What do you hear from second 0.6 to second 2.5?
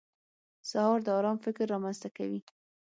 سهار د ارام فکر رامنځته کوي.